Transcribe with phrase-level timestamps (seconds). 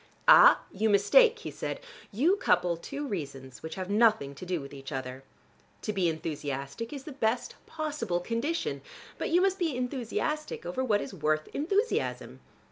[0.27, 1.79] "Ah, you mistake!" he said.
[2.11, 5.23] "You couple two reasons which have nothing to do with each other.
[5.83, 8.81] To be enthusiastic is the best possible condition,
[9.19, 12.39] but you must be enthusiastic over what is worth enthusiasm.